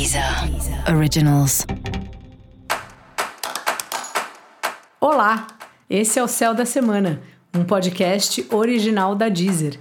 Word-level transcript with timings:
Deezer 0.00 0.24
Originals. 0.96 1.66
Olá, 4.98 5.46
esse 5.90 6.18
é 6.18 6.22
o 6.22 6.26
Céu 6.26 6.54
da 6.54 6.64
Semana, 6.64 7.20
um 7.54 7.64
podcast 7.64 8.46
original 8.50 9.14
da 9.14 9.28
Deezer. 9.28 9.78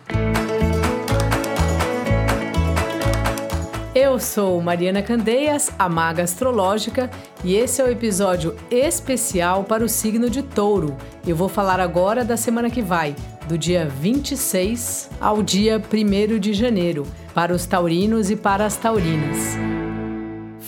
Eu 3.95 4.19
sou 4.19 4.61
Mariana 4.61 5.01
Candeias, 5.01 5.71
a 5.79 5.87
maga 5.87 6.23
astrológica, 6.23 7.09
e 7.41 7.55
esse 7.55 7.81
é 7.81 7.85
o 7.85 7.89
episódio 7.89 8.57
especial 8.69 9.63
para 9.63 9.85
o 9.85 9.89
signo 9.89 10.29
de 10.29 10.43
Touro. 10.43 10.97
Eu 11.25 11.37
vou 11.37 11.47
falar 11.47 11.79
agora 11.79 12.25
da 12.25 12.35
semana 12.35 12.69
que 12.69 12.81
vai, 12.81 13.15
do 13.47 13.57
dia 13.57 13.87
26 13.87 15.11
ao 15.21 15.41
dia 15.41 15.81
1 15.81 16.37
de 16.39 16.53
janeiro, 16.53 17.07
para 17.33 17.53
os 17.53 17.65
taurinos 17.65 18.29
e 18.29 18.35
para 18.35 18.65
as 18.65 18.75
taurinas. 18.75 19.78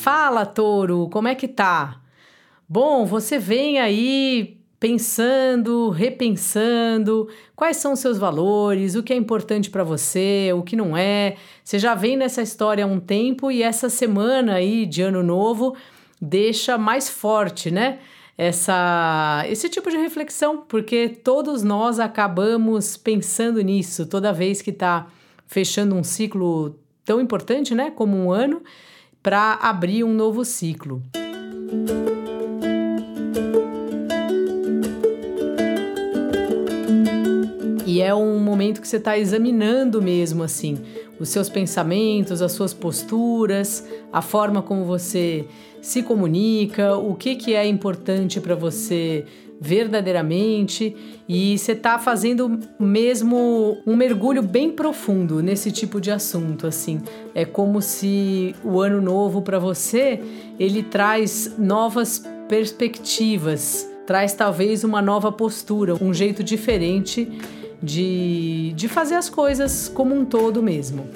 Fala, 0.02 0.48
touro, 0.48 1.08
como 1.12 1.28
é 1.28 1.36
que 1.36 1.48
tá? 1.48 2.02
Bom, 2.68 3.06
você 3.06 3.38
vem 3.38 3.80
aí 3.80 4.58
pensando, 4.80 5.92
repensando 5.92 7.30
quais 7.56 7.78
são 7.78 7.94
os 7.94 8.00
seus 8.00 8.18
valores, 8.18 8.96
o 8.96 9.04
que 9.04 9.14
é 9.14 9.16
importante 9.16 9.70
para 9.70 9.84
você, 9.84 10.50
o 10.56 10.64
que 10.64 10.76
não 10.76 10.98
é. 10.98 11.36
Você 11.64 11.78
já 11.78 11.94
vem 11.94 12.18
nessa 12.18 12.42
história 12.42 12.84
há 12.84 12.88
um 12.88 13.00
tempo 13.00 13.52
e 13.52 13.62
essa 13.62 13.90
semana 13.90 14.56
aí 14.56 14.88
de 14.88 15.04
ano 15.04 15.22
novo 15.22 15.76
deixa 16.20 16.80
mais 16.80 17.08
forte, 17.08 17.70
né? 17.70 18.00
Essa, 18.36 19.46
esse 19.48 19.70
tipo 19.70 19.92
de 19.92 19.98
reflexão, 19.98 20.66
porque 20.68 21.10
todos 21.10 21.62
nós 21.62 22.00
acabamos 22.00 22.98
pensando 22.98 23.62
nisso 23.62 24.08
toda 24.08 24.34
vez 24.34 24.64
que 24.64 24.72
está 24.72 25.06
fechando 25.46 25.94
um 25.94 26.04
ciclo 26.04 26.80
tão 27.06 27.22
importante, 27.22 27.76
né, 27.76 27.92
como 27.92 28.18
um 28.18 28.32
ano 28.32 28.64
para 29.22 29.54
abrir 29.54 30.04
um 30.04 30.14
novo 30.14 30.44
ciclo. 30.44 31.02
E 37.86 38.02
é 38.02 38.16
um 38.16 38.40
momento 38.40 38.80
que 38.82 38.88
você 38.88 38.98
está 38.98 39.18
examinando 39.18 40.02
mesmo, 40.02 40.44
assim, 40.44 40.78
os 41.20 41.30
seus 41.30 41.50
pensamentos, 41.50 42.42
as 42.42 42.54
suas 42.54 42.74
posturas, 42.74 43.86
a 44.14 44.22
forma 44.22 44.62
como 44.62 44.86
você 44.86 45.46
se 45.82 46.02
comunica, 46.02 46.96
o 46.96 47.16
que, 47.16 47.36
que 47.36 47.54
é 47.54 47.68
importante 47.68 48.40
para 48.40 48.56
você 48.56 49.26
verdadeiramente 49.64 50.96
e 51.30 51.56
você 51.56 51.74
está 51.74 52.00
fazendo 52.00 52.60
mesmo 52.80 53.78
um 53.86 53.96
mergulho 53.96 54.42
bem 54.42 54.72
profundo 54.72 55.40
nesse 55.40 55.72
tipo 55.72 56.02
de 56.02 56.10
assunto 56.10 56.66
assim. 56.66 57.00
É 57.36 57.46
como 57.46 57.80
se 57.80 58.56
o 58.64 58.82
ano 58.82 59.00
novo 59.00 59.44
para 59.44 59.60
você 59.60 60.20
ele 60.60 60.82
traz 60.82 61.54
novas 61.60 62.24
perspectivas 62.50 63.88
traz 64.08 64.34
talvez 64.34 64.84
uma 64.84 65.00
nova 65.00 65.32
postura 65.32 65.94
um 66.04 66.12
jeito 66.12 66.44
diferente 66.44 67.32
de, 67.82 68.74
de 68.76 68.88
fazer 68.88 69.16
as 69.16 69.30
coisas 69.30 69.88
como 69.88 70.16
um 70.16 70.26
todo 70.26 70.62
mesmo. 70.62 71.08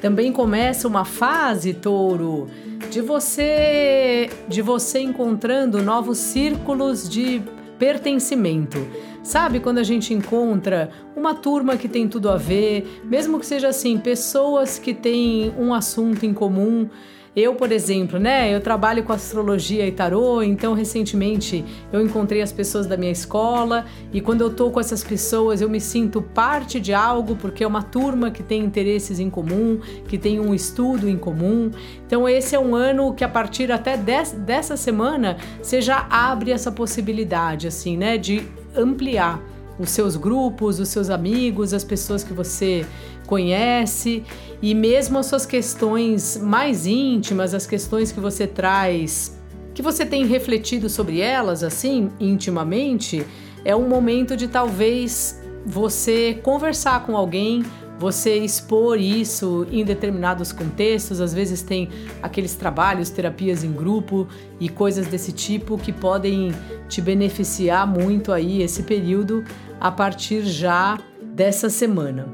Também 0.00 0.32
começa 0.32 0.88
uma 0.88 1.04
fase 1.04 1.74
touro 1.74 2.48
de 2.90 3.00
você 3.00 4.28
de 4.48 4.60
você 4.60 4.98
encontrando 5.00 5.80
novos 5.80 6.18
círculos 6.18 7.08
de 7.08 7.40
pertencimento. 7.78 8.78
Sabe 9.22 9.60
quando 9.60 9.78
a 9.78 9.82
gente 9.82 10.12
encontra 10.12 10.90
uma 11.16 11.34
turma 11.34 11.76
que 11.76 11.88
tem 11.88 12.08
tudo 12.08 12.28
a 12.28 12.36
ver, 12.36 13.00
mesmo 13.04 13.38
que 13.38 13.46
seja 13.46 13.68
assim, 13.68 13.96
pessoas 13.96 14.78
que 14.78 14.92
têm 14.92 15.54
um 15.56 15.72
assunto 15.72 16.26
em 16.26 16.34
comum, 16.34 16.90
eu, 17.34 17.54
por 17.54 17.70
exemplo, 17.70 18.18
né, 18.18 18.52
eu 18.52 18.60
trabalho 18.60 19.04
com 19.04 19.12
astrologia 19.12 19.86
e 19.86 19.92
tarô, 19.92 20.42
então 20.42 20.74
recentemente 20.74 21.64
eu 21.92 22.00
encontrei 22.00 22.42
as 22.42 22.52
pessoas 22.52 22.88
da 22.88 22.96
minha 22.96 23.12
escola 23.12 23.84
e 24.12 24.20
quando 24.20 24.40
eu 24.40 24.52
tô 24.52 24.70
com 24.70 24.80
essas 24.80 25.04
pessoas 25.04 25.60
eu 25.60 25.70
me 25.70 25.80
sinto 25.80 26.20
parte 26.20 26.80
de 26.80 26.92
algo 26.92 27.36
porque 27.36 27.62
é 27.62 27.66
uma 27.66 27.84
turma 27.84 28.32
que 28.32 28.42
tem 28.42 28.64
interesses 28.64 29.20
em 29.20 29.30
comum, 29.30 29.80
que 30.08 30.18
tem 30.18 30.40
um 30.40 30.52
estudo 30.52 31.08
em 31.08 31.16
comum. 31.16 31.70
Então 32.04 32.28
esse 32.28 32.56
é 32.56 32.58
um 32.58 32.74
ano 32.74 33.14
que 33.14 33.22
a 33.22 33.28
partir 33.28 33.70
até 33.70 33.96
des, 33.96 34.32
dessa 34.32 34.76
semana 34.76 35.36
você 35.62 35.80
já 35.80 36.08
abre 36.10 36.50
essa 36.50 36.72
possibilidade 36.72 37.68
assim, 37.68 37.96
né, 37.96 38.18
de 38.18 38.42
ampliar 38.74 39.40
os 39.80 39.90
seus 39.90 40.14
grupos, 40.14 40.78
os 40.78 40.88
seus 40.88 41.08
amigos, 41.08 41.72
as 41.72 41.82
pessoas 41.82 42.22
que 42.22 42.34
você 42.34 42.86
conhece 43.26 44.22
e 44.60 44.74
mesmo 44.74 45.18
as 45.18 45.26
suas 45.26 45.46
questões 45.46 46.36
mais 46.36 46.86
íntimas, 46.86 47.54
as 47.54 47.66
questões 47.66 48.12
que 48.12 48.20
você 48.20 48.46
traz, 48.46 49.40
que 49.72 49.80
você 49.80 50.04
tem 50.04 50.26
refletido 50.26 50.90
sobre 50.90 51.20
elas 51.20 51.64
assim 51.64 52.10
intimamente, 52.20 53.26
é 53.64 53.74
um 53.74 53.88
momento 53.88 54.36
de 54.36 54.48
talvez 54.48 55.40
você 55.64 56.38
conversar 56.42 57.06
com 57.06 57.16
alguém, 57.16 57.64
você 58.00 58.38
expor 58.38 58.98
isso 58.98 59.66
em 59.70 59.84
determinados 59.84 60.52
contextos, 60.52 61.20
às 61.20 61.34
vezes 61.34 61.60
tem 61.60 61.90
aqueles 62.22 62.54
trabalhos, 62.54 63.10
terapias 63.10 63.62
em 63.62 63.70
grupo 63.70 64.26
e 64.58 64.70
coisas 64.70 65.06
desse 65.06 65.32
tipo 65.32 65.76
que 65.76 65.92
podem 65.92 66.50
te 66.88 67.02
beneficiar 67.02 67.86
muito 67.86 68.32
aí 68.32 68.62
esse 68.62 68.84
período 68.84 69.44
a 69.78 69.92
partir 69.92 70.40
já 70.46 70.98
dessa 71.22 71.68
semana. 71.68 72.26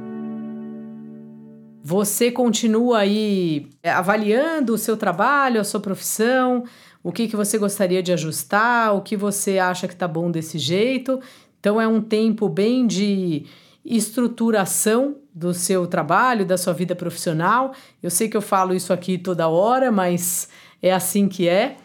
Você 1.82 2.30
continua 2.30 2.98
aí 2.98 3.68
é, 3.82 3.90
avaliando 3.90 4.72
o 4.72 4.78
seu 4.78 4.96
trabalho, 4.96 5.60
a 5.60 5.64
sua 5.64 5.80
profissão, 5.80 6.62
o 7.02 7.10
que, 7.10 7.26
que 7.26 7.34
você 7.34 7.58
gostaria 7.58 8.04
de 8.04 8.12
ajustar, 8.12 8.94
o 8.94 9.00
que 9.00 9.16
você 9.16 9.58
acha 9.58 9.88
que 9.88 9.94
está 9.94 10.06
bom 10.06 10.30
desse 10.30 10.58
jeito. 10.58 11.18
Então 11.58 11.80
é 11.80 11.88
um 11.88 12.00
tempo 12.00 12.48
bem 12.48 12.86
de 12.86 13.46
estruturação 13.86 15.16
do 15.34 15.54
seu 15.54 15.86
trabalho, 15.86 16.44
da 16.44 16.56
sua 16.56 16.72
vida 16.72 16.94
profissional. 16.94 17.72
Eu 18.02 18.10
sei 18.10 18.28
que 18.28 18.36
eu 18.36 18.42
falo 18.42 18.74
isso 18.74 18.92
aqui 18.92 19.16
toda 19.16 19.48
hora, 19.48 19.92
mas 19.92 20.48
é 20.82 20.92
assim 20.92 21.28
que 21.28 21.48
é. 21.48 21.76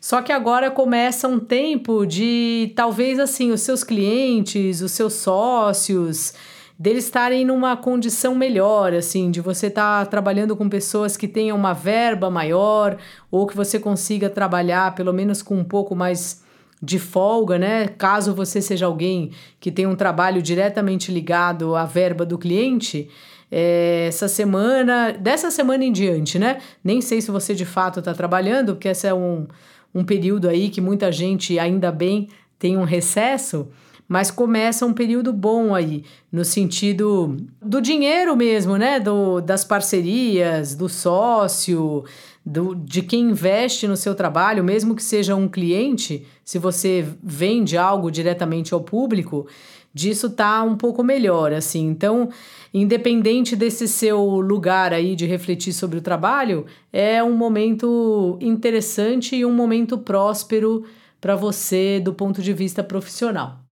Só 0.00 0.22
que 0.22 0.30
agora 0.30 0.70
começa 0.70 1.26
um 1.26 1.40
tempo 1.40 2.06
de 2.06 2.72
talvez 2.76 3.18
assim, 3.18 3.50
os 3.50 3.62
seus 3.62 3.82
clientes, 3.82 4.80
os 4.80 4.92
seus 4.92 5.14
sócios, 5.14 6.34
deles 6.78 7.04
estarem 7.04 7.44
numa 7.44 7.76
condição 7.76 8.34
melhor, 8.34 8.94
assim, 8.94 9.30
de 9.30 9.40
você 9.40 9.66
estar 9.66 10.04
tá 10.04 10.10
trabalhando 10.10 10.54
com 10.54 10.68
pessoas 10.68 11.16
que 11.16 11.26
tenham 11.26 11.56
uma 11.56 11.72
verba 11.72 12.30
maior 12.30 12.96
ou 13.30 13.46
que 13.46 13.56
você 13.56 13.80
consiga 13.80 14.30
trabalhar 14.30 14.94
pelo 14.94 15.12
menos 15.12 15.42
com 15.42 15.56
um 15.56 15.64
pouco 15.64 15.96
mais 15.96 16.46
de 16.82 16.98
folga, 16.98 17.58
né? 17.58 17.88
Caso 17.88 18.34
você 18.34 18.62
seja 18.62 18.86
alguém 18.86 19.30
que 19.58 19.70
tem 19.70 19.86
um 19.86 19.96
trabalho 19.96 20.40
diretamente 20.40 21.12
ligado 21.12 21.74
à 21.74 21.84
verba 21.84 22.24
do 22.24 22.38
cliente, 22.38 23.08
é, 23.50 24.06
essa 24.08 24.28
semana, 24.28 25.12
dessa 25.12 25.50
semana 25.50 25.84
em 25.84 25.92
diante, 25.92 26.38
né? 26.38 26.58
Nem 26.84 27.00
sei 27.00 27.20
se 27.20 27.30
você 27.30 27.54
de 27.54 27.64
fato 27.64 27.98
está 27.98 28.14
trabalhando, 28.14 28.74
porque 28.74 28.88
esse 28.88 29.06
é 29.06 29.14
um 29.14 29.46
um 29.94 30.04
período 30.04 30.48
aí 30.48 30.68
que 30.68 30.80
muita 30.80 31.10
gente, 31.10 31.58
ainda 31.58 31.90
bem, 31.90 32.28
tem 32.58 32.76
um 32.76 32.84
recesso, 32.84 33.68
mas 34.08 34.30
começa 34.30 34.86
um 34.86 34.94
período 34.94 35.32
bom 35.34 35.74
aí, 35.74 36.02
no 36.32 36.44
sentido 36.44 37.36
do 37.60 37.80
dinheiro 37.80 38.34
mesmo, 38.34 38.78
né? 38.78 38.98
Do, 38.98 39.42
das 39.42 39.64
parcerias, 39.64 40.74
do 40.74 40.88
sócio, 40.88 42.04
do, 42.44 42.74
de 42.74 43.02
quem 43.02 43.30
investe 43.30 43.86
no 43.86 43.96
seu 43.96 44.14
trabalho, 44.14 44.64
mesmo 44.64 44.96
que 44.96 45.02
seja 45.02 45.36
um 45.36 45.46
cliente, 45.46 46.26
se 46.42 46.58
você 46.58 47.06
vende 47.22 47.76
algo 47.76 48.10
diretamente 48.10 48.72
ao 48.72 48.80
público, 48.80 49.46
disso 49.92 50.30
tá 50.30 50.62
um 50.62 50.74
pouco 50.76 51.02
melhor, 51.02 51.52
assim. 51.52 51.86
Então, 51.86 52.30
independente 52.72 53.54
desse 53.54 53.86
seu 53.86 54.22
lugar 54.40 54.94
aí 54.94 55.14
de 55.14 55.26
refletir 55.26 55.74
sobre 55.74 55.98
o 55.98 56.02
trabalho, 56.02 56.64
é 56.90 57.22
um 57.22 57.36
momento 57.36 58.38
interessante 58.40 59.36
e 59.36 59.44
um 59.44 59.52
momento 59.52 59.98
próspero 59.98 60.84
para 61.20 61.36
você 61.36 62.00
do 62.00 62.14
ponto 62.14 62.40
de 62.40 62.54
vista 62.54 62.82
profissional. 62.82 63.67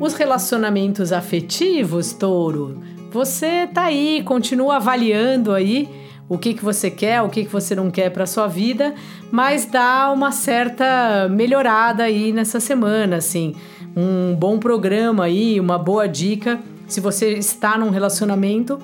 Os 0.00 0.14
relacionamentos 0.14 1.12
afetivos, 1.12 2.12
touro, 2.12 2.80
você 3.12 3.66
tá 3.66 3.84
aí, 3.84 4.22
continua 4.24 4.76
avaliando 4.76 5.52
aí 5.52 5.88
o 6.28 6.38
que, 6.38 6.54
que 6.54 6.64
você 6.64 6.90
quer, 6.90 7.20
o 7.22 7.28
que, 7.28 7.44
que 7.44 7.52
você 7.52 7.74
não 7.74 7.90
quer 7.90 8.08
para 8.10 8.24
sua 8.24 8.46
vida, 8.46 8.94
mas 9.32 9.66
dá 9.66 10.12
uma 10.12 10.30
certa 10.30 11.28
melhorada 11.28 12.04
aí 12.04 12.32
nessa 12.32 12.60
semana, 12.60 13.16
assim. 13.16 13.56
Um 13.96 14.36
bom 14.36 14.58
programa 14.58 15.24
aí, 15.24 15.58
uma 15.58 15.76
boa 15.76 16.06
dica, 16.06 16.60
se 16.86 17.00
você 17.00 17.32
está 17.32 17.76
num 17.76 17.90
relacionamento, 17.90 18.78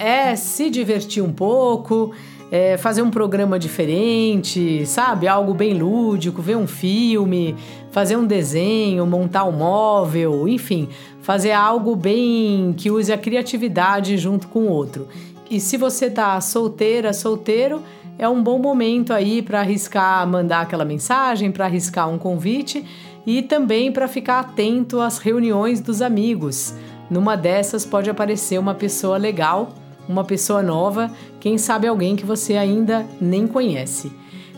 é 0.00 0.34
se 0.34 0.70
divertir 0.70 1.22
um 1.22 1.30
pouco, 1.30 2.12
é, 2.50 2.78
fazer 2.78 3.02
um 3.02 3.10
programa 3.10 3.58
diferente, 3.58 4.84
sabe? 4.86 5.28
Algo 5.28 5.52
bem 5.52 5.74
lúdico, 5.74 6.40
ver 6.40 6.56
um 6.56 6.66
filme, 6.66 7.54
fazer 7.92 8.16
um 8.16 8.26
desenho, 8.26 9.06
montar 9.06 9.44
um 9.44 9.52
móvel, 9.52 10.48
enfim, 10.48 10.88
fazer 11.20 11.52
algo 11.52 11.94
bem 11.94 12.74
que 12.76 12.90
use 12.90 13.12
a 13.12 13.18
criatividade 13.18 14.16
junto 14.16 14.48
com 14.48 14.60
o 14.60 14.68
outro. 14.70 15.06
E 15.50 15.60
se 15.60 15.76
você 15.76 16.08
tá 16.10 16.40
solteira, 16.40 17.12
solteiro, 17.12 17.82
é 18.18 18.26
um 18.28 18.42
bom 18.42 18.58
momento 18.58 19.12
aí 19.12 19.42
para 19.42 19.60
arriscar 19.60 20.26
mandar 20.26 20.62
aquela 20.62 20.84
mensagem, 20.84 21.52
para 21.52 21.66
arriscar 21.66 22.08
um 22.08 22.18
convite 22.18 22.84
e 23.26 23.42
também 23.42 23.92
para 23.92 24.08
ficar 24.08 24.40
atento 24.40 24.98
às 24.98 25.18
reuniões 25.18 25.78
dos 25.78 26.00
amigos. 26.00 26.74
Numa 27.10 27.36
dessas 27.36 27.84
pode 27.84 28.08
aparecer 28.08 28.58
uma 28.58 28.74
pessoa 28.74 29.18
legal 29.18 29.74
uma 30.10 30.24
pessoa 30.24 30.62
nova, 30.62 31.10
quem 31.38 31.56
sabe 31.56 31.86
alguém 31.86 32.16
que 32.16 32.26
você 32.26 32.56
ainda 32.56 33.06
nem 33.20 33.46
conhece. 33.46 34.10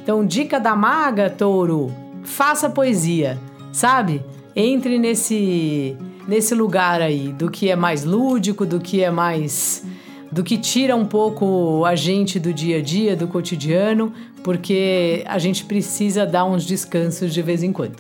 Então, 0.03 0.25
dica 0.25 0.59
da 0.59 0.75
maga, 0.75 1.29
touro: 1.31 1.93
faça 2.23 2.71
poesia, 2.71 3.39
sabe? 3.73 4.23
Entre 4.57 4.99
nesse 4.99 5.97
nesse 6.27 6.55
lugar 6.55 7.03
aí 7.03 7.33
do 7.33 7.51
que 7.51 7.69
é 7.69 7.77
mais 7.77 8.05
lúdico, 8.05 8.65
do 8.65 8.81
que 8.81 9.03
é 9.03 9.11
mais 9.11 9.85
do 10.31 10.43
que 10.43 10.57
tira 10.57 10.97
um 10.97 11.05
pouco 11.05 11.85
a 11.85 11.95
gente 11.95 12.41
do 12.41 12.55
dia 12.55 12.79
a 12.79 12.81
dia, 12.81 13.15
do 13.15 13.29
cotidiano, 13.29 14.15
porque 14.43 15.23
a 15.27 15.39
gente 15.39 15.65
precisa 15.67 16.25
dar 16.25 16.47
uns 16.47 16.65
descansos 16.65 17.35
de 17.35 17.43
vez 17.43 17.63
em 17.63 17.71
quando. 17.71 17.97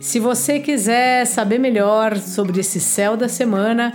Se 0.00 0.20
você 0.20 0.60
quiser 0.60 1.24
saber 1.24 1.58
melhor 1.58 2.18
sobre 2.18 2.60
esse 2.60 2.78
céu 2.78 3.16
da 3.16 3.26
semana, 3.26 3.94